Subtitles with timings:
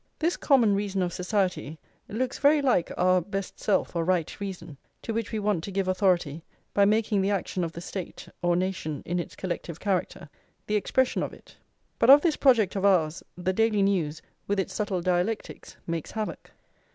[0.17, 1.77] This common reason of society
[2.09, 5.87] looks very like our best self or right reason, to which we want to give
[5.87, 6.43] authority,
[6.73, 10.27] by making the action of the State, or nation in its collective character,
[10.65, 11.55] the expression of it.
[11.99, 16.49] But of this project of ours, the Daily News, with its subtle dialectics, makes havoc.